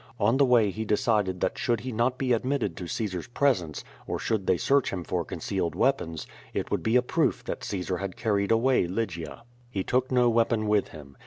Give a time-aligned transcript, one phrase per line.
[0.19, 4.17] On the way he decided that should he not be admitted to Caesar's presence, or
[4.17, 8.17] should they search him for concealed weapons, it would be a proof that Caesar had
[8.17, 9.43] car ried away Lygia.
[9.69, 11.17] He took no weapon with him.